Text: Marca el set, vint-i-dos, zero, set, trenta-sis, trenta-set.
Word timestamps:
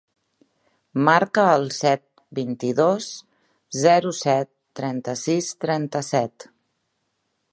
Marca 1.07 1.43
el 1.57 1.65
set, 1.79 2.01
vint-i-dos, 2.39 3.11
zero, 3.81 4.15
set, 4.21 4.51
trenta-sis, 4.81 5.51
trenta-set. 5.67 6.49